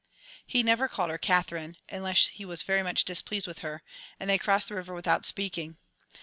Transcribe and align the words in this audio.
He 0.47 0.63
never 0.63 0.87
called 0.87 1.11
her 1.11 1.19
"Katherine" 1.19 1.77
unless 1.87 2.29
he 2.29 2.43
was 2.43 2.63
very 2.63 2.81
much 2.81 3.05
displeased 3.05 3.45
with 3.45 3.59
her, 3.59 3.83
and 4.19 4.27
they 4.27 4.39
crossed 4.39 4.67
the 4.69 4.73
river 4.73 4.95
without 4.95 5.25
speaking. 5.27 5.77